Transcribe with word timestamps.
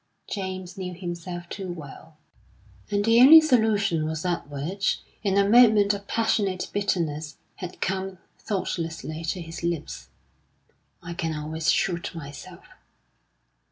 James 0.27 0.79
knew 0.79 0.95
himself 0.95 1.47
too 1.47 1.71
well. 1.71 2.17
And 2.89 3.05
the 3.05 3.21
only 3.21 3.39
solution 3.39 4.03
was 4.03 4.23
that 4.23 4.49
which, 4.49 4.99
in 5.21 5.37
a 5.37 5.47
moment 5.47 5.93
of 5.93 6.07
passionate 6.07 6.71
bitterness, 6.73 7.37
had 7.57 7.81
come 7.81 8.17
thoughtlessly 8.39 9.23
to 9.25 9.41
his 9.43 9.61
lips: 9.61 10.09
"I 11.03 11.13
can 11.13 11.35
always 11.35 11.71
shoot 11.71 12.15
myself." 12.15 12.65